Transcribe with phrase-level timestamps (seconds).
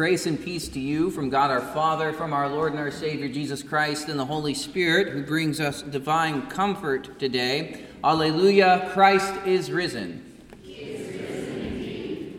[0.00, 3.28] Grace and peace to you from God our Father, from our Lord and our Savior
[3.28, 7.84] Jesus Christ, and the Holy Spirit, who brings us divine comfort today.
[8.02, 10.40] Alleluia, Christ is risen.
[10.62, 12.38] He is risen.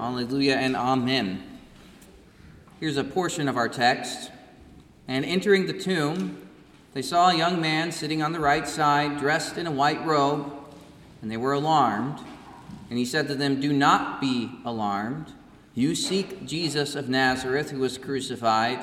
[0.00, 1.42] Alleluia and Amen.
[2.80, 4.30] Here's a portion of our text.
[5.06, 6.40] And entering the tomb,
[6.94, 10.50] they saw a young man sitting on the right side, dressed in a white robe,
[11.20, 12.18] and they were alarmed.
[12.88, 15.34] And he said to them, Do not be alarmed.
[15.76, 18.78] You seek Jesus of Nazareth, who was crucified.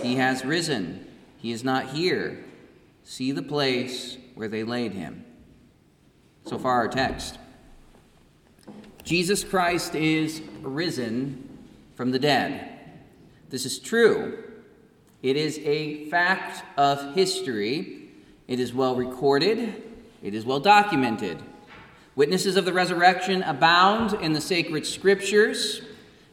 [0.00, 1.06] He has risen.
[1.36, 2.42] He is not here.
[3.04, 5.22] See the place where they laid him.
[6.46, 7.38] So far, our text.
[9.04, 11.58] Jesus Christ is risen
[11.94, 12.70] from the dead.
[13.50, 14.42] This is true.
[15.22, 18.08] It is a fact of history.
[18.48, 19.82] It is well recorded.
[20.22, 21.42] It is well documented.
[22.16, 25.82] Witnesses of the resurrection abound in the sacred scriptures.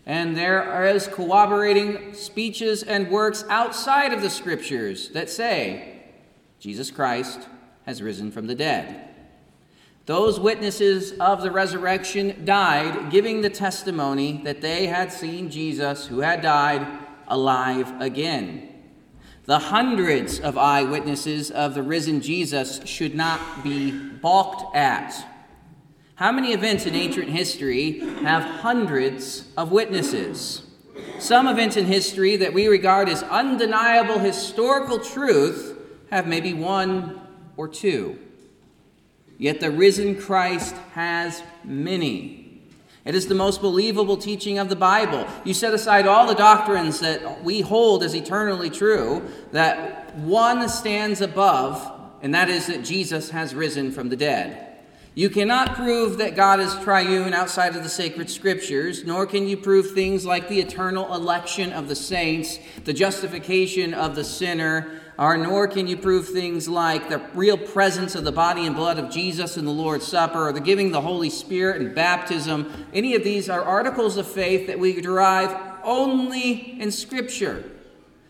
[0.07, 6.01] And there is corroborating speeches and works outside of the scriptures that say
[6.59, 7.41] Jesus Christ
[7.85, 9.09] has risen from the dead.
[10.05, 16.21] Those witnesses of the resurrection died, giving the testimony that they had seen Jesus, who
[16.21, 16.87] had died,
[17.27, 18.69] alive again.
[19.43, 25.13] The hundreds of eyewitnesses of the risen Jesus should not be balked at.
[26.17, 30.63] How many events in ancient history have hundreds of witnesses?
[31.19, 35.77] Some events in history that we regard as undeniable historical truth
[36.09, 37.21] have maybe one
[37.55, 38.17] or two.
[39.37, 42.63] Yet the risen Christ has many.
[43.05, 45.27] It is the most believable teaching of the Bible.
[45.45, 49.21] You set aside all the doctrines that we hold as eternally true,
[49.51, 51.91] that one stands above,
[52.23, 54.66] and that is that Jesus has risen from the dead.
[55.17, 59.57] You cannot prove that God is triune outside of the sacred scriptures, nor can you
[59.57, 65.35] prove things like the eternal election of the saints, the justification of the sinner, or
[65.35, 69.09] nor can you prove things like the real presence of the body and blood of
[69.09, 72.71] Jesus in the Lord's Supper, or the giving the Holy Spirit and baptism.
[72.93, 77.63] Any of these are articles of faith that we derive only in Scripture.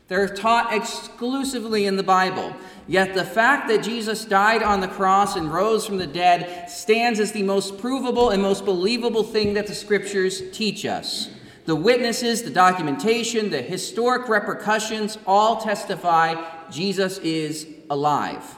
[0.08, 2.56] They're taught exclusively in the Bible.
[2.88, 7.20] Yet the fact that Jesus died on the cross and rose from the dead stands
[7.20, 11.30] as the most provable and most believable thing that the scriptures teach us.
[11.66, 16.42] The witnesses, the documentation, the historic repercussions all testify
[16.72, 18.56] Jesus is alive.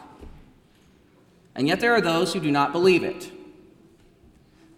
[1.55, 3.31] And yet there are those who do not believe it.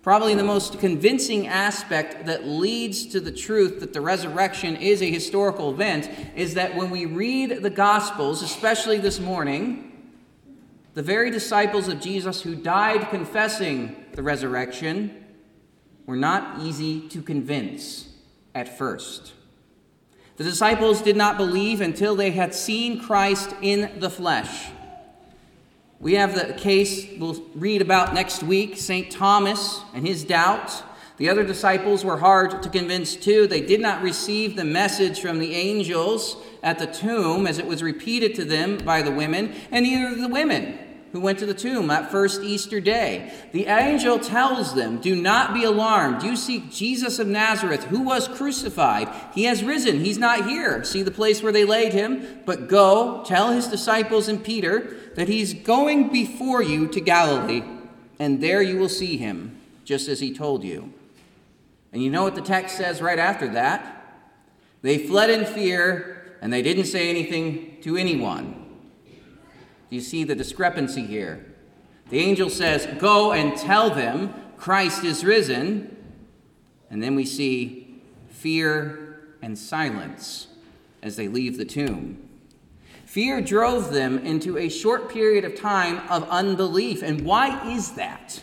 [0.02, 5.12] Probably the most convincing aspect that leads to the truth that the resurrection is a
[5.12, 9.92] historical event is that when we read the Gospels, especially this morning,
[10.96, 15.24] the very disciples of Jesus who died confessing the resurrection
[16.08, 18.10] were not easy to convince
[18.56, 19.34] at first.
[20.38, 24.72] The disciples did not believe until they had seen Christ in the flesh.
[26.02, 29.12] We have the case we'll read about next week St.
[29.12, 30.82] Thomas and his doubts.
[31.18, 33.46] The other disciples were hard to convince too.
[33.46, 37.84] They did not receive the message from the angels at the tomb as it was
[37.84, 40.80] repeated to them by the women, and neither the women
[41.12, 43.34] who went to the tomb that first Easter day.
[43.52, 46.24] The angel tells them, Do not be alarmed.
[46.24, 49.10] You seek Jesus of Nazareth, who was crucified.
[49.34, 50.00] He has risen.
[50.00, 50.84] He's not here.
[50.84, 52.42] See the place where they laid him?
[52.46, 57.64] But go, tell his disciples and Peter that he's going before you to Galilee,
[58.20, 60.94] and there you will see him, just as he told you.
[61.92, 63.98] And you know what the text says right after that?
[64.82, 68.61] They fled in fear, and they didn't say anything to anyone.
[69.92, 71.46] Do you see the discrepancy here?
[72.12, 75.98] The angel says, Go and tell them Christ is risen.
[76.90, 80.48] And then we see fear and silence
[81.04, 82.30] as they leave the tomb.
[83.06, 87.04] Fear drove them into a short period of time of unbelief.
[87.04, 88.42] And why is that?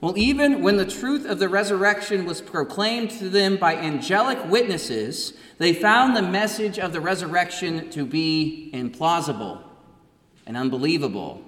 [0.00, 5.34] Well, even when the truth of the resurrection was proclaimed to them by angelic witnesses,
[5.58, 9.67] they found the message of the resurrection to be implausible
[10.48, 11.40] and unbelievable.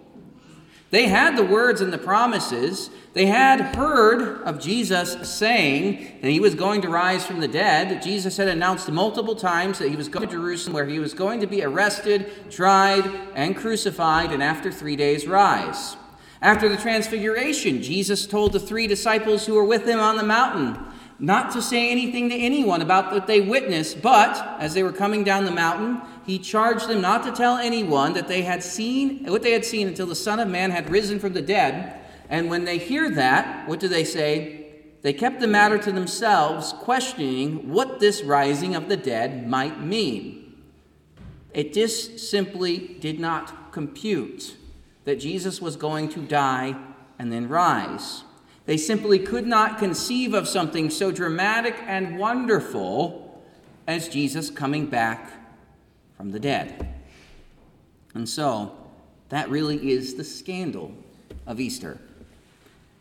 [0.90, 2.90] They had the words and the promises.
[3.12, 8.02] They had heard of Jesus saying that he was going to rise from the dead.
[8.02, 11.40] Jesus had announced multiple times that he was going to Jerusalem, where he was going
[11.40, 13.04] to be arrested, tried,
[13.34, 15.96] and crucified, and after three days rise.
[16.42, 20.89] After the transfiguration, Jesus told the three disciples who were with him on the mountain
[21.20, 25.22] not to say anything to anyone about what they witnessed, but as they were coming
[25.22, 29.42] down the mountain, he charged them not to tell anyone that they had seen what
[29.42, 32.00] they had seen until the Son of Man had risen from the dead.
[32.28, 34.60] And when they hear that, what do they say?
[35.02, 40.54] they kept the matter to themselves, questioning what this rising of the dead might mean.
[41.54, 44.56] It just simply did not compute
[45.04, 46.76] that Jesus was going to die
[47.18, 48.24] and then rise.
[48.70, 53.42] They simply could not conceive of something so dramatic and wonderful
[53.88, 55.28] as Jesus coming back
[56.16, 56.94] from the dead.
[58.14, 58.76] And so,
[59.28, 60.94] that really is the scandal
[61.48, 61.98] of Easter.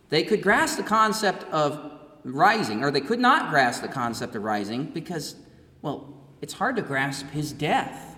[0.10, 1.80] They could grasp the concept of
[2.24, 5.36] rising, or they could not grasp the concept of rising because,
[5.84, 6.12] well,
[6.42, 8.09] it's hard to grasp his death.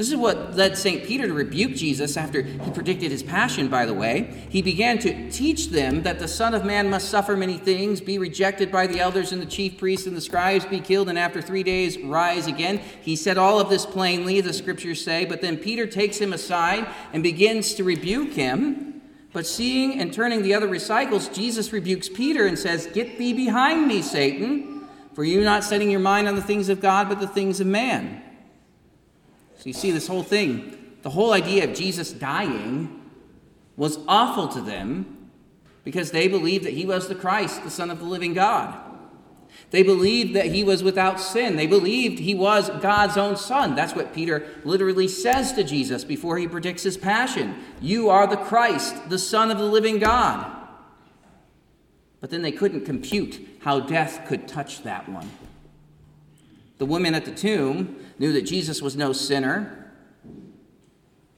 [0.00, 1.04] This is what led St.
[1.04, 4.32] Peter to rebuke Jesus after he predicted his passion, by the way.
[4.48, 8.16] He began to teach them that the Son of Man must suffer many things, be
[8.16, 11.42] rejected by the elders and the chief priests and the scribes, be killed, and after
[11.42, 12.80] three days rise again.
[13.02, 16.88] He said all of this plainly, the scriptures say, but then Peter takes him aside
[17.12, 19.02] and begins to rebuke him.
[19.34, 23.86] But seeing and turning the other recycles, Jesus rebukes Peter and says, Get thee behind
[23.86, 27.28] me, Satan, for you're not setting your mind on the things of God, but the
[27.28, 28.22] things of man.
[29.60, 33.02] So you see, this whole thing, the whole idea of Jesus dying
[33.76, 35.28] was awful to them
[35.84, 38.74] because they believed that he was the Christ, the Son of the living God.
[39.70, 41.56] They believed that he was without sin.
[41.56, 43.74] They believed he was God's own son.
[43.74, 47.56] That's what Peter literally says to Jesus before he predicts his passion.
[47.82, 50.50] You are the Christ, the Son of the living God.
[52.22, 55.30] But then they couldn't compute how death could touch that one.
[56.78, 59.90] The women at the tomb knew that Jesus was no sinner,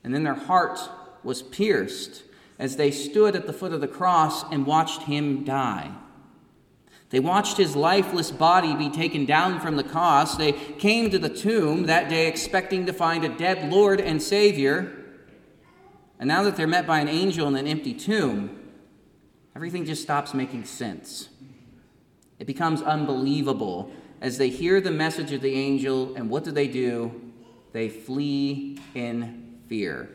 [0.03, 0.81] and then their heart
[1.23, 2.25] was pierced
[2.59, 5.93] as they stood at the foot of the cross and watched him die.
[7.11, 10.37] They watched his lifeless body be taken down from the cross.
[10.37, 14.93] They came to the tomb that day expecting to find a dead Lord and Savior.
[16.19, 18.59] And now that they're met by an angel in an empty tomb,
[19.55, 21.29] everything just stops making sense.
[22.41, 26.69] It becomes unbelievable as they hear the message of the angel, and what do they
[26.69, 27.11] do?
[27.73, 30.09] They flee in fear.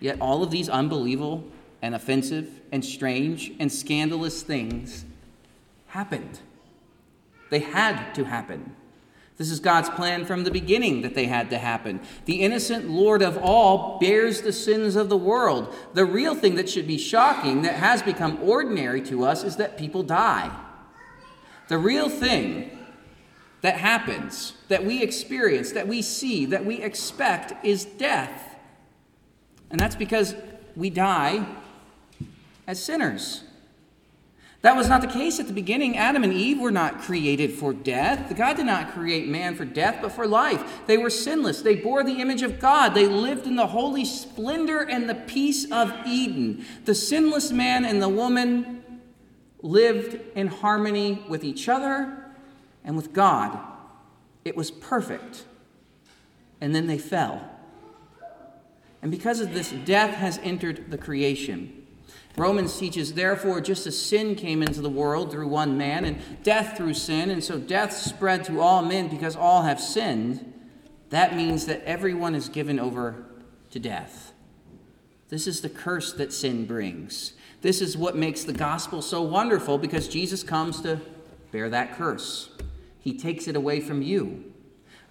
[0.00, 1.44] Yet all of these unbelievable
[1.82, 5.04] and offensive and strange and scandalous things
[5.88, 6.40] happened.
[7.50, 8.76] They had to happen.
[9.36, 12.00] This is God's plan from the beginning that they had to happen.
[12.24, 15.74] The innocent Lord of all bears the sins of the world.
[15.92, 19.76] The real thing that should be shocking, that has become ordinary to us, is that
[19.76, 20.50] people die.
[21.68, 22.70] The real thing
[23.62, 28.56] that happens, that we experience, that we see, that we expect is death.
[29.70, 30.34] And that's because
[30.76, 31.46] we die
[32.66, 33.44] as sinners.
[34.62, 35.96] That was not the case at the beginning.
[35.96, 38.34] Adam and Eve were not created for death.
[38.36, 40.86] God did not create man for death, but for life.
[40.86, 41.62] They were sinless.
[41.62, 42.90] They bore the image of God.
[42.90, 46.64] They lived in the holy splendor and the peace of Eden.
[46.84, 48.81] The sinless man and the woman
[49.62, 52.24] lived in harmony with each other
[52.84, 53.58] and with God.
[54.44, 55.44] It was perfect.
[56.60, 57.48] And then they fell.
[59.00, 61.86] And because of this, death has entered the creation.
[62.36, 66.76] Romans teaches, therefore, just as sin came into the world through one man, and death
[66.76, 70.52] through sin, and so death spread to all men because all have sinned,
[71.10, 73.26] that means that everyone is given over
[73.70, 74.32] to death.
[75.28, 77.32] This is the curse that sin brings.
[77.62, 81.00] This is what makes the gospel so wonderful because Jesus comes to
[81.52, 82.50] bear that curse.
[82.98, 84.52] He takes it away from you.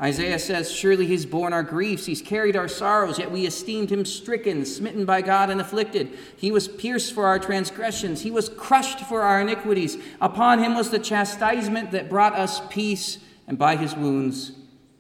[0.01, 4.03] Isaiah says, Surely he's borne our griefs, he's carried our sorrows, yet we esteemed him
[4.03, 6.17] stricken, smitten by God, and afflicted.
[6.35, 9.97] He was pierced for our transgressions, he was crushed for our iniquities.
[10.19, 14.51] Upon him was the chastisement that brought us peace, and by his wounds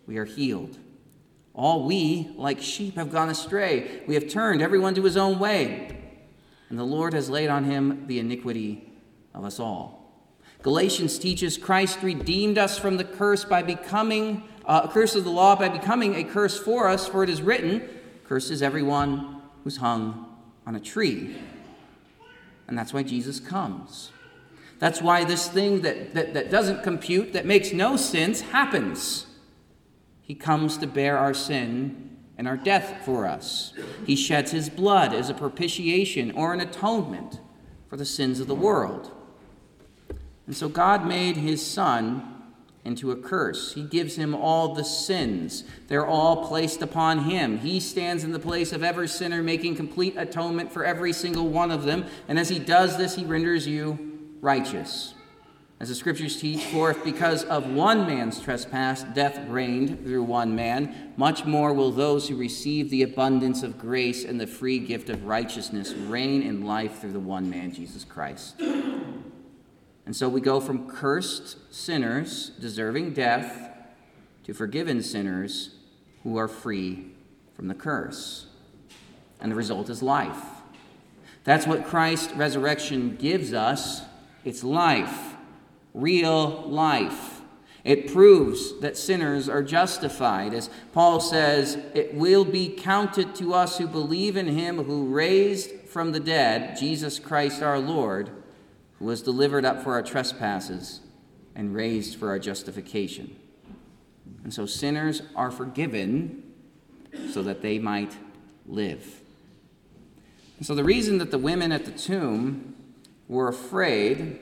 [0.07, 0.77] we are healed.
[1.53, 4.03] All we, like sheep, have gone astray.
[4.07, 6.00] We have turned everyone to his own way
[6.71, 8.89] and the Lord has laid on him the iniquity
[9.33, 10.23] of us all.
[10.63, 15.29] Galatians teaches Christ redeemed us from the curse by becoming uh, a curse of the
[15.29, 17.83] law by becoming a curse for us, for it is written,
[18.23, 20.33] "Curses everyone who's hung
[20.65, 21.35] on a tree."
[22.69, 24.11] And that's why Jesus comes.
[24.79, 29.25] That's why this thing that, that, that doesn't compute, that makes no sense, happens.
[30.21, 32.10] He comes to bear our sin
[32.41, 33.71] and our death for us.
[34.07, 37.39] He sheds his blood as a propitiation or an atonement
[37.87, 39.11] for the sins of the world.
[40.47, 42.41] And so God made his son
[42.83, 43.75] into a curse.
[43.75, 45.65] He gives him all the sins.
[45.87, 47.59] They're all placed upon him.
[47.59, 51.69] He stands in the place of every sinner, making complete atonement for every single one
[51.69, 52.05] of them.
[52.27, 55.13] And as he does this, he renders you righteous.
[55.81, 60.55] As the scriptures teach, for if because of one man's trespass death reigned through one
[60.55, 65.09] man, much more will those who receive the abundance of grace and the free gift
[65.09, 68.59] of righteousness reign in life through the one man, Jesus Christ.
[68.59, 73.71] And so we go from cursed sinners deserving death
[74.43, 75.77] to forgiven sinners
[76.21, 77.07] who are free
[77.55, 78.45] from the curse.
[79.39, 80.43] And the result is life.
[81.43, 84.03] That's what Christ's resurrection gives us
[84.43, 85.30] it's life,
[85.93, 87.41] real life.
[87.83, 90.53] It proves that sinners are justified.
[90.53, 95.71] As Paul says, it will be counted to us who believe in him who raised
[95.87, 98.29] from the dead Jesus Christ our Lord,
[98.99, 101.01] who was delivered up for our trespasses
[101.55, 103.35] and raised for our justification.
[104.43, 106.43] And so sinners are forgiven
[107.31, 108.15] so that they might
[108.67, 109.21] live.
[110.57, 112.75] And so the reason that the women at the tomb
[113.27, 114.39] were afraid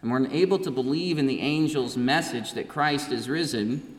[0.00, 3.96] and were unable to believe in the angel's message that Christ is risen,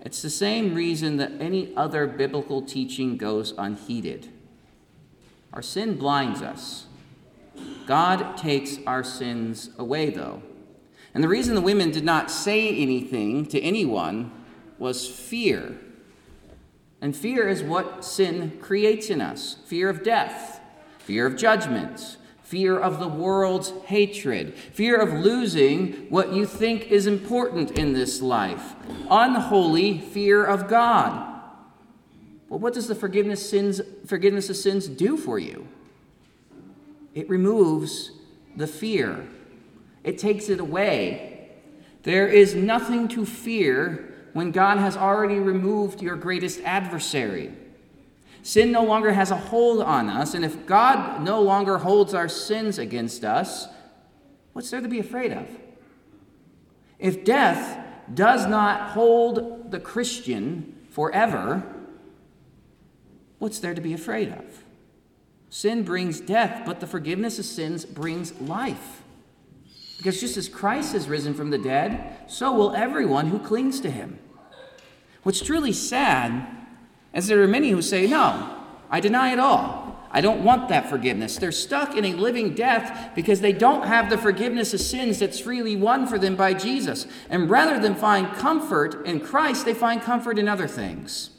[0.00, 4.28] it's the same reason that any other biblical teaching goes unheeded.
[5.52, 6.86] Our sin blinds us.
[7.86, 10.42] God takes our sins away, though.
[11.12, 14.30] And the reason the women did not say anything to anyone
[14.78, 15.76] was fear.
[17.00, 20.60] And fear is what sin creates in us fear of death,
[20.98, 22.16] fear of judgment,
[22.50, 28.20] fear of the world's hatred, fear of losing what you think is important in this
[28.20, 28.74] life,
[29.08, 31.28] unholy fear of God.
[32.48, 35.68] Well, what does the forgiveness, sins, forgiveness of sins do for you?
[37.14, 38.10] It removes
[38.56, 39.28] the fear,
[40.02, 41.52] it takes it away.
[42.02, 47.52] There is nothing to fear when God has already removed your greatest adversary.
[48.42, 52.28] Sin no longer has a hold on us, and if God no longer holds our
[52.28, 53.68] sins against us,
[54.52, 55.46] what's there to be afraid of?
[56.98, 61.62] If death does not hold the Christian forever,
[63.38, 64.64] what's there to be afraid of?
[65.50, 69.02] Sin brings death, but the forgiveness of sins brings life.
[69.98, 73.90] Because just as Christ has risen from the dead, so will everyone who clings to
[73.90, 74.18] him.
[75.24, 76.59] What's truly sad
[77.12, 78.58] as there are many who say, No,
[78.90, 79.90] I deny it all.
[80.12, 81.36] I don't want that forgiveness.
[81.36, 85.38] They're stuck in a living death because they don't have the forgiveness of sins that's
[85.38, 87.06] freely won for them by Jesus.
[87.28, 91.30] And rather than find comfort in Christ, they find comfort in other things.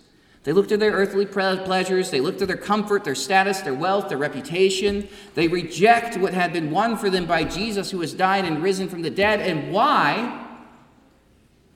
[0.44, 4.10] They look to their earthly pleasures, they look to their comfort, their status, their wealth,
[4.10, 5.08] their reputation.
[5.36, 8.88] They reject what had been won for them by Jesus, who has died and risen
[8.90, 9.42] from the dead.
[9.42, 10.48] And why?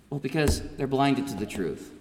[0.09, 1.91] Well, because they're blinded to the truth.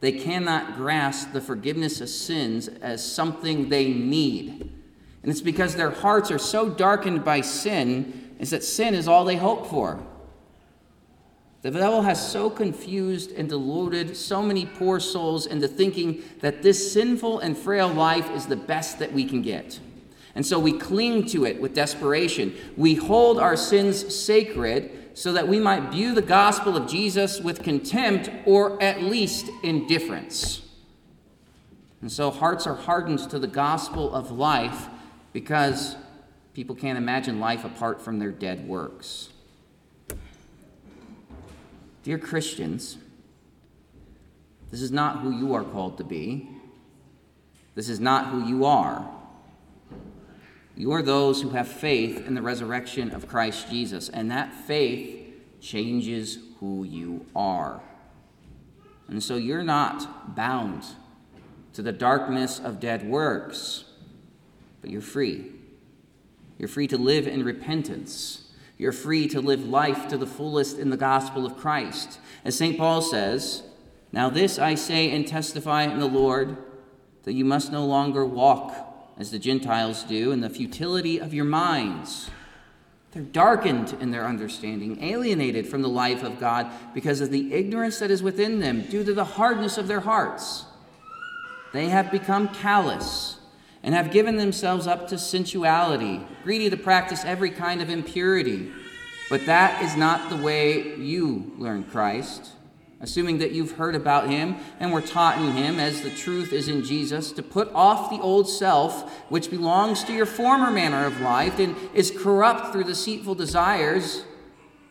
[0.00, 4.72] They cannot grasp the forgiveness of sins as something they need.
[5.22, 9.24] And it's because their hearts are so darkened by sin, is that sin is all
[9.24, 10.02] they hope for.
[11.62, 16.90] The devil has so confused and deluded so many poor souls into thinking that this
[16.90, 19.78] sinful and frail life is the best that we can get.
[20.34, 22.54] And so we cling to it with desperation.
[22.78, 27.62] We hold our sins sacred so that we might view the gospel of Jesus with
[27.62, 30.62] contempt or at least indifference.
[32.00, 34.88] And so hearts are hardened to the gospel of life
[35.32, 35.96] because
[36.54, 39.28] people can't imagine life apart from their dead works.
[42.02, 42.96] Dear Christians,
[44.70, 46.48] this is not who you are called to be.
[47.74, 49.08] This is not who you are.
[50.80, 55.30] You are those who have faith in the resurrection of Christ Jesus, and that faith
[55.60, 57.82] changes who you are.
[59.06, 60.86] And so you're not bound
[61.74, 63.84] to the darkness of dead works,
[64.80, 65.52] but you're free.
[66.58, 68.50] You're free to live in repentance.
[68.78, 72.18] You're free to live life to the fullest in the gospel of Christ.
[72.42, 72.78] As St.
[72.78, 73.64] Paul says,
[74.12, 76.56] Now this I say and testify in the Lord,
[77.24, 78.89] that you must no longer walk
[79.20, 82.30] as the Gentiles do, in the futility of your minds.
[83.12, 87.98] They're darkened in their understanding, alienated from the life of God because of the ignorance
[87.98, 90.64] that is within them due to the hardness of their hearts.
[91.74, 93.36] They have become callous
[93.82, 98.72] and have given themselves up to sensuality, greedy to practice every kind of impurity.
[99.28, 102.52] But that is not the way you learn Christ
[103.00, 106.68] assuming that you've heard about him and were taught in him, as the truth is
[106.68, 111.20] in Jesus, to put off the old self, which belongs to your former manner of
[111.20, 114.24] life and is corrupt through deceitful desires,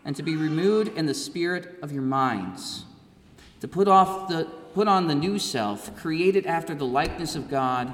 [0.06, 2.86] and to be renewed in the spirit of your minds.
[3.60, 7.94] To put off the put on the new self, created after the likeness of God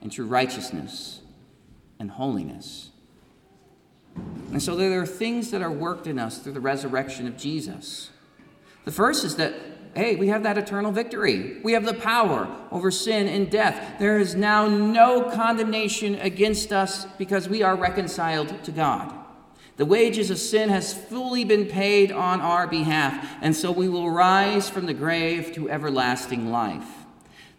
[0.00, 1.20] and true righteousness
[1.98, 2.90] and holiness.
[4.52, 8.11] And so there are things that are worked in us through the resurrection of Jesus.
[8.84, 9.54] The first is that,
[9.94, 11.60] hey, we have that eternal victory.
[11.62, 13.98] We have the power over sin and death.
[13.98, 19.14] There is now no condemnation against us because we are reconciled to God.
[19.76, 24.10] The wages of sin has fully been paid on our behalf, and so we will
[24.10, 26.86] rise from the grave to everlasting life.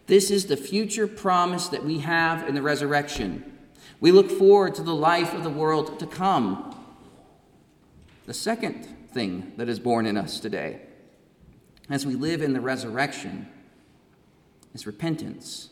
[0.06, 3.52] This is the future promise that we have in the resurrection.
[4.00, 6.76] We look forward to the life of the world to come.
[8.26, 10.80] The second thing that is born in us today,
[11.90, 13.48] as we live in the resurrection,
[14.74, 15.70] is repentance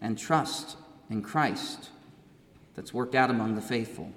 [0.00, 0.76] and trust
[1.08, 1.90] in Christ
[2.74, 4.12] that's worked out among the faithful.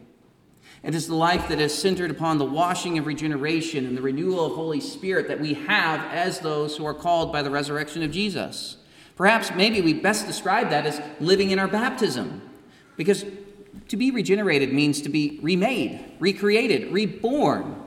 [0.83, 4.45] It is the life that is centered upon the washing of regeneration and the renewal
[4.45, 8.11] of Holy Spirit that we have as those who are called by the resurrection of
[8.11, 8.77] Jesus.
[9.15, 12.41] Perhaps maybe we best describe that as living in our baptism,
[12.97, 13.25] because
[13.87, 17.81] to be regenerated means to be remade, recreated, reborn.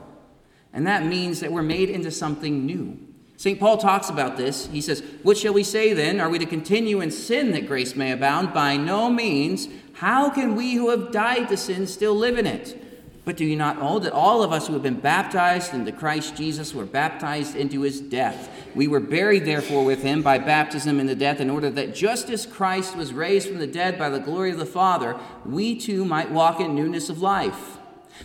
[0.73, 2.97] And that means that we're made into something new.
[3.37, 3.59] St.
[3.59, 4.65] Paul talks about this.
[4.67, 6.19] He says, What shall we say then?
[6.19, 8.51] Are we to continue in sin that grace may abound?
[8.51, 9.67] By no means.
[9.93, 12.83] How can we who have died to sin still live in it?
[13.25, 16.35] But do you not know that all of us who have been baptized into Christ
[16.35, 18.49] Jesus were baptized into his death?
[18.73, 22.45] We were buried, therefore, with him by baptism into death, in order that just as
[22.45, 25.15] Christ was raised from the dead by the glory of the Father,
[25.45, 27.77] we too might walk in newness of life.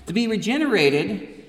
[0.07, 1.42] To be regenerated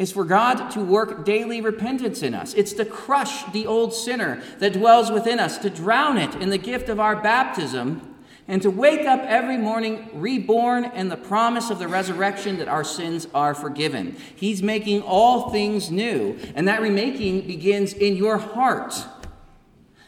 [0.00, 2.54] is for God to work daily repentance in us.
[2.54, 6.56] It's to crush the old sinner that dwells within us, to drown it in the
[6.56, 8.16] gift of our baptism,
[8.48, 12.82] and to wake up every morning reborn in the promise of the resurrection that our
[12.82, 14.16] sins are forgiven.
[14.34, 18.94] He's making all things new, and that remaking begins in your heart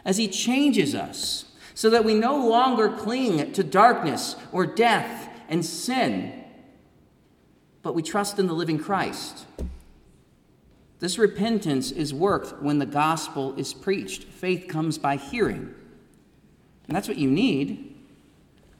[0.06, 5.62] as He changes us so that we no longer cling to darkness or death and
[5.62, 6.32] sin,
[7.82, 9.44] but we trust in the living Christ.
[11.02, 14.22] This repentance is worked when the gospel is preached.
[14.22, 15.74] Faith comes by hearing.
[16.86, 17.96] And that's what you need.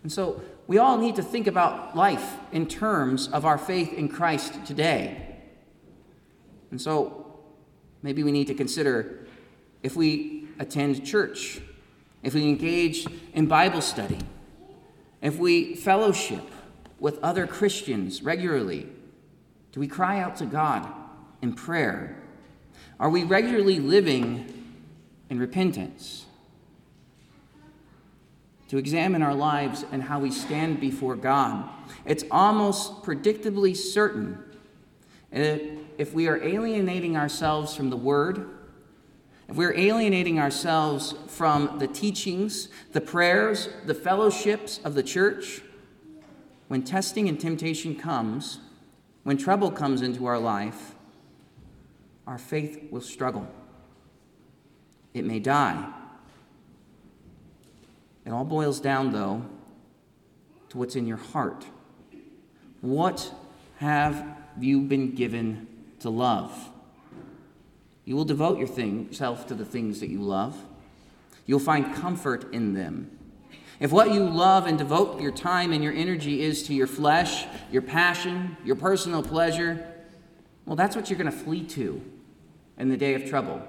[0.04, 4.08] And so we all need to think about life in terms of our faith in
[4.08, 5.40] Christ today.
[6.70, 7.40] And so
[8.04, 9.26] maybe we need to consider
[9.82, 11.61] if we attend church,
[12.22, 13.04] if we engage
[13.35, 14.20] in Bible study,
[15.20, 16.44] if we fellowship
[17.00, 18.87] with other Christians regularly,
[19.72, 21.01] do we cry out to God?
[21.42, 22.16] In prayer?
[22.98, 24.78] Are we regularly living
[25.28, 26.24] in repentance?
[28.68, 31.68] To examine our lives and how we stand before God,
[32.07, 34.42] it's almost predictably certain
[35.31, 35.61] that
[35.98, 38.48] if we are alienating ourselves from the Word,
[39.48, 45.61] if we're alienating ourselves from the teachings, the prayers, the fellowships of the church,
[46.68, 48.61] when testing and temptation comes,
[49.24, 50.91] when trouble comes into our life,
[52.26, 53.48] our faith will struggle.
[55.14, 55.92] It may die.
[58.24, 59.44] It all boils down, though,
[60.70, 61.66] to what's in your heart.
[62.80, 63.32] What
[63.78, 64.24] have
[64.58, 65.66] you been given
[66.00, 66.68] to love?
[68.04, 70.56] You will devote yourself to the things that you love.
[71.46, 73.18] You'll find comfort in them.
[73.80, 77.46] If what you love and devote your time and your energy is to your flesh,
[77.72, 79.91] your passion, your personal pleasure,
[80.66, 82.03] well, that's what you're going to flee to
[82.79, 83.62] in the day of trouble.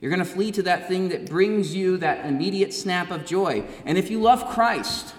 [0.00, 3.64] You're going to flee to that thing that brings you that immediate snap of joy.
[3.84, 5.14] And if you love Christ,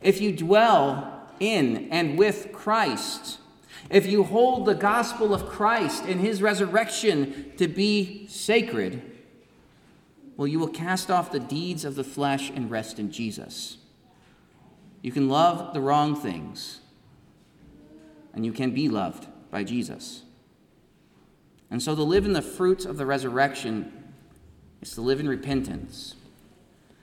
[0.00, 3.38] if you dwell in and with Christ,
[3.90, 9.02] if you hold the gospel of Christ and his resurrection to be sacred,
[10.36, 13.78] well, you will cast off the deeds of the flesh and rest in Jesus.
[15.00, 16.80] You can love the wrong things,
[18.32, 20.24] and you can be loved by Jesus.
[21.70, 24.12] And so to live in the fruits of the resurrection
[24.82, 26.16] is to live in repentance.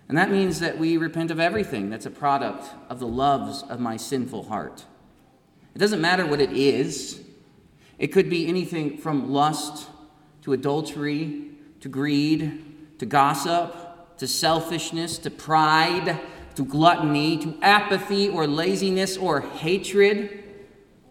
[0.10, 3.80] And that means that we repent of everything that's a product of the loves of
[3.80, 4.84] my sinful heart.
[5.74, 7.22] It doesn't matter what it is,
[7.98, 9.88] it could be anything from lust
[10.42, 16.20] to adultery to greed to gossip to selfishness to pride
[16.56, 20.41] to gluttony to apathy or laziness or hatred.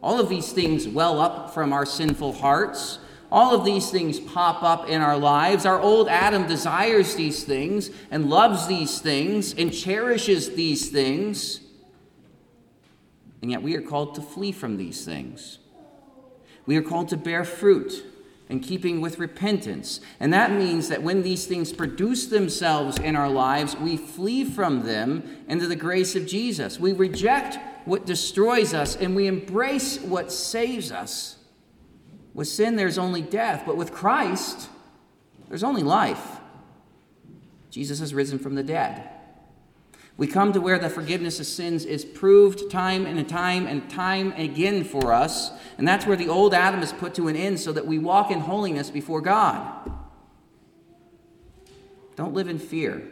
[0.03, 2.99] All of these things well up from our sinful hearts.
[3.31, 5.67] All of these things pop up in our lives.
[5.67, 11.61] Our old Adam desires these things and loves these things and cherishes these things.
[13.43, 15.59] And yet we are called to flee from these things.
[16.67, 18.05] We are called to bear fruit
[18.49, 20.01] in keeping with repentance.
[20.19, 24.85] And that means that when these things produce themselves in our lives, we flee from
[24.85, 26.81] them into the grace of Jesus.
[26.81, 31.37] We reject what destroys us and we embrace what saves us.
[32.35, 34.69] With sin, there's only death, but with Christ,
[35.49, 36.39] there's only life.
[37.71, 39.09] Jesus has risen from the dead.
[40.17, 44.33] We come to where the forgiveness of sins is proved time and time and time
[44.33, 47.73] again for us, and that's where the old Adam is put to an end so
[47.73, 49.91] that we walk in holiness before God.
[52.17, 53.09] Don't live in fear.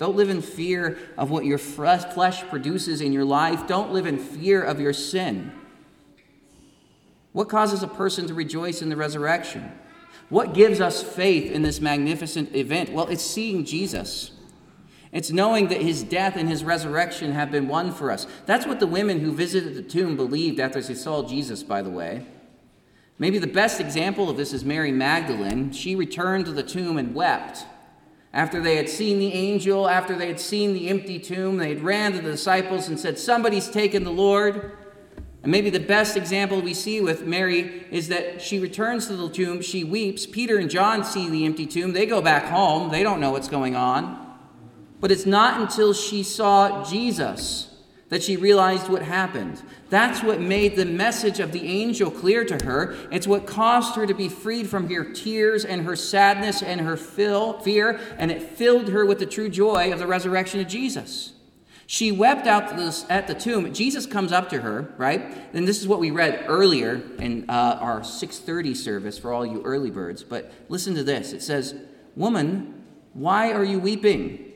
[0.00, 3.66] Don't live in fear of what your flesh produces in your life.
[3.66, 5.52] Don't live in fear of your sin.
[7.32, 9.70] What causes a person to rejoice in the resurrection?
[10.30, 12.94] What gives us faith in this magnificent event?
[12.94, 14.30] Well, it's seeing Jesus.
[15.12, 18.26] It's knowing that his death and his resurrection have been won for us.
[18.46, 21.90] That's what the women who visited the tomb believed after they saw Jesus, by the
[21.90, 22.24] way.
[23.18, 25.72] Maybe the best example of this is Mary Magdalene.
[25.72, 27.66] She returned to the tomb and wept.
[28.32, 31.82] After they had seen the angel, after they had seen the empty tomb, they had
[31.82, 34.76] ran to the disciples and said, Somebody's taken the Lord.
[35.42, 39.28] And maybe the best example we see with Mary is that she returns to the
[39.28, 40.26] tomb, she weeps.
[40.26, 41.92] Peter and John see the empty tomb.
[41.92, 44.26] They go back home, they don't know what's going on.
[45.00, 47.69] But it's not until she saw Jesus
[48.10, 49.62] that she realized what happened.
[49.88, 52.96] That's what made the message of the angel clear to her.
[53.10, 56.96] It's what caused her to be freed from her tears and her sadness and her
[56.96, 61.32] fear, and it filled her with the true joy of the resurrection of Jesus.
[61.86, 62.78] She wept out
[63.10, 63.72] at the tomb.
[63.72, 65.36] Jesus comes up to her, right?
[65.52, 69.60] And this is what we read earlier in uh, our 6:30 service for all you
[69.62, 70.22] early birds.
[70.22, 71.32] But listen to this.
[71.32, 71.74] It says,
[72.14, 74.46] "Woman, why are you weeping?"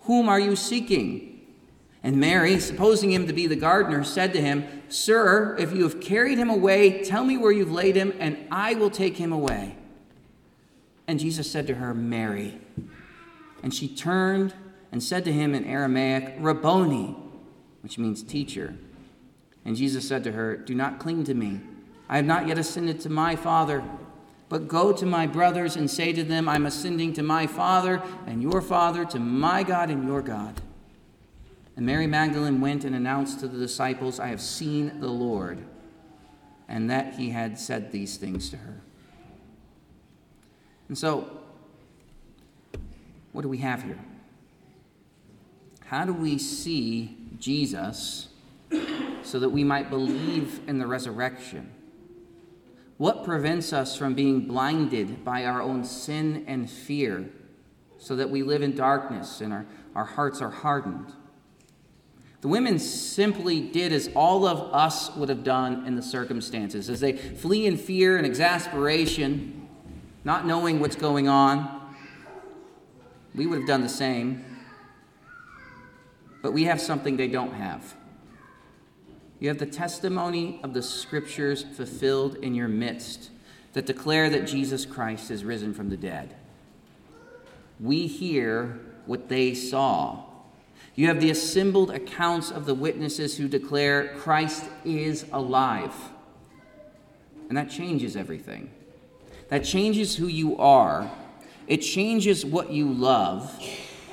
[0.00, 1.33] Whom are you seeking?
[2.04, 6.02] And Mary, supposing him to be the gardener, said to him, Sir, if you have
[6.02, 9.76] carried him away, tell me where you've laid him, and I will take him away.
[11.08, 12.60] And Jesus said to her, Mary.
[13.62, 14.52] And she turned
[14.92, 17.16] and said to him in Aramaic, Rabboni,
[17.80, 18.74] which means teacher.
[19.64, 21.62] And Jesus said to her, Do not cling to me.
[22.10, 23.82] I have not yet ascended to my Father.
[24.50, 28.42] But go to my brothers and say to them, I'm ascending to my Father and
[28.42, 30.60] your Father, to my God and your God.
[31.76, 35.64] And Mary Magdalene went and announced to the disciples, I have seen the Lord,
[36.68, 38.80] and that he had said these things to her.
[40.88, 41.40] And so,
[43.32, 43.98] what do we have here?
[45.86, 48.28] How do we see Jesus
[49.22, 51.72] so that we might believe in the resurrection?
[52.96, 57.28] What prevents us from being blinded by our own sin and fear
[57.98, 61.12] so that we live in darkness and our, our hearts are hardened?
[62.44, 67.00] The women simply did as all of us would have done in the circumstances, as
[67.00, 69.66] they flee in fear and exasperation,
[70.24, 71.96] not knowing what's going on.
[73.34, 74.44] We would have done the same.
[76.42, 77.94] But we have something they don't have.
[79.40, 83.30] You have the testimony of the scriptures fulfilled in your midst
[83.72, 86.36] that declare that Jesus Christ is risen from the dead.
[87.80, 90.23] We hear what they saw.
[90.94, 95.94] You have the assembled accounts of the witnesses who declare Christ is alive.
[97.48, 98.70] And that changes everything.
[99.48, 101.10] That changes who you are.
[101.66, 103.60] It changes what you love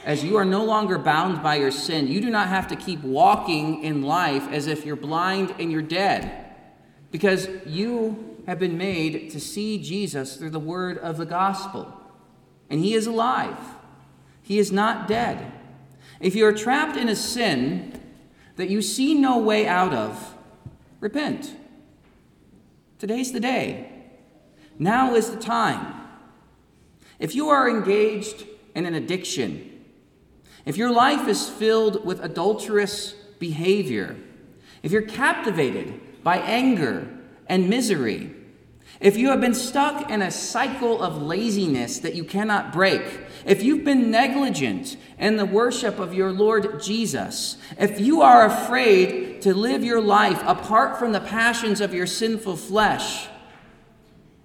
[0.03, 3.03] as you are no longer bound by your sin, you do not have to keep
[3.03, 6.55] walking in life as if you're blind and you're dead,
[7.11, 11.95] because you have been made to see Jesus through the word of the gospel.
[12.69, 13.57] And he is alive,
[14.41, 15.51] he is not dead.
[16.21, 17.99] If you are trapped in a sin
[18.55, 20.35] that you see no way out of,
[20.99, 21.55] repent.
[22.99, 23.91] Today's the day.
[24.77, 25.95] Now is the time.
[27.17, 29.83] If you are engaged in an addiction,
[30.65, 34.15] if your life is filled with adulterous behavior,
[34.83, 37.07] if you're captivated by anger
[37.47, 38.35] and misery,
[38.99, 43.01] if you have been stuck in a cycle of laziness that you cannot break,
[43.45, 49.41] if you've been negligent in the worship of your Lord Jesus, if you are afraid
[49.41, 53.27] to live your life apart from the passions of your sinful flesh,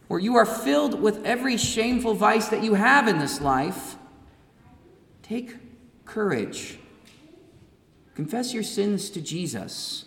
[0.09, 3.97] or you are filled with every shameful vice that you have in this life,
[5.23, 5.57] take
[6.05, 6.79] courage.
[8.15, 10.05] Confess your sins to Jesus.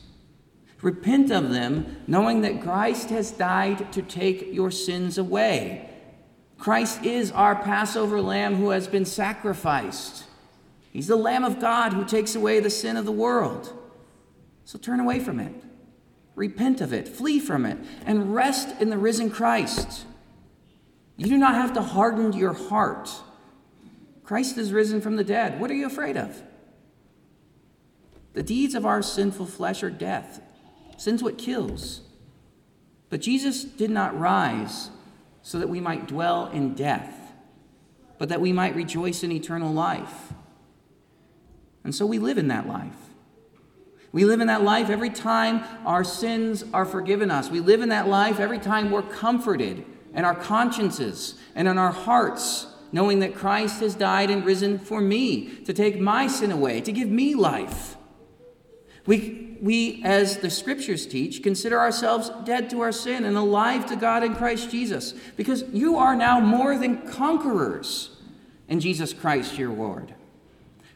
[0.81, 5.88] Repent of them, knowing that Christ has died to take your sins away.
[6.59, 10.25] Christ is our Passover lamb who has been sacrificed.
[10.91, 13.73] He's the Lamb of God who takes away the sin of the world.
[14.65, 15.53] So turn away from it.
[16.35, 20.05] Repent of it, flee from it, and rest in the risen Christ.
[21.17, 23.09] You do not have to harden your heart
[24.29, 25.59] Christ is risen from the dead.
[25.59, 26.43] What are you afraid of?
[28.33, 30.39] The deeds of our sinful flesh are death.
[30.97, 32.01] Sin's what kills.
[33.09, 34.91] But Jesus did not rise
[35.41, 37.33] so that we might dwell in death,
[38.17, 40.33] but that we might rejoice in eternal life.
[41.83, 42.95] And so we live in that life.
[44.11, 47.49] We live in that life every time our sins are forgiven us.
[47.49, 51.91] We live in that life every time we're comforted in our consciences and in our
[51.91, 56.81] hearts, knowing that Christ has died and risen for me to take my sin away,
[56.81, 57.95] to give me life.
[59.05, 63.95] We, we, as the scriptures teach, consider ourselves dead to our sin and alive to
[63.95, 68.17] God in Christ Jesus, because you are now more than conquerors
[68.67, 70.13] in Jesus Christ your Lord.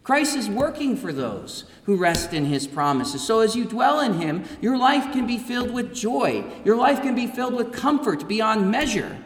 [0.03, 3.25] Christ is working for those who rest in his promises.
[3.25, 6.43] So as you dwell in him, your life can be filled with joy.
[6.65, 9.17] Your life can be filled with comfort beyond measure.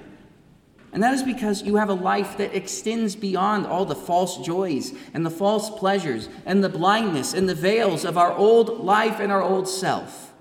[0.93, 4.93] And that is because you have a life that extends beyond all the false joys
[5.13, 9.31] and the false pleasures and the blindness and the veils of our old life and
[9.31, 10.33] our old self.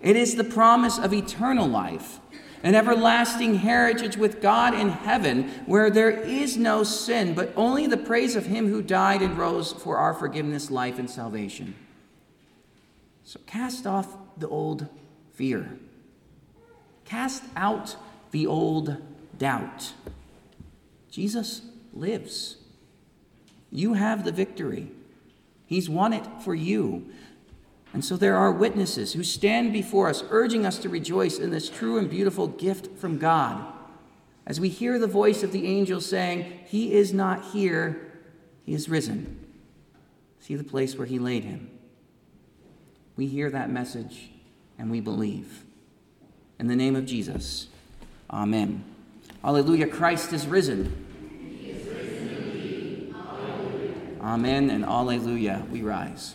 [0.00, 2.18] It is the promise of eternal life
[2.62, 7.96] an everlasting heritage with God in heaven, where there is no sin, but only the
[7.96, 11.74] praise of Him who died and rose for our forgiveness, life, and salvation.
[13.24, 14.86] So cast off the old
[15.32, 15.76] fear,
[17.04, 17.96] cast out
[18.30, 18.96] the old
[19.42, 19.92] doubt.
[21.10, 22.58] Jesus lives.
[23.72, 24.92] You have the victory.
[25.66, 27.10] He's won it for you.
[27.92, 31.68] And so there are witnesses who stand before us, urging us to rejoice in this
[31.68, 33.66] true and beautiful gift from God.
[34.46, 38.12] As we hear the voice of the angel saying, He is not here,
[38.64, 39.44] He is risen.
[40.38, 41.68] See the place where He laid Him.
[43.16, 44.30] We hear that message
[44.78, 45.64] and we believe.
[46.60, 47.66] In the name of Jesus,
[48.30, 48.91] Amen.
[49.44, 51.06] Alleluia, Christ is risen.
[51.64, 53.14] Is risen.
[54.20, 55.66] Amen and Alleluia.
[55.70, 56.34] We rise.